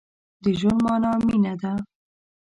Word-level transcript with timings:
د 0.43 0.45
ژوند 0.59 0.79
مانا 0.85 1.11
مينه 1.25 1.53
ده. 1.61 1.73